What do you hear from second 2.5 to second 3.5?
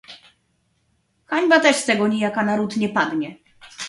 ród nie padnie."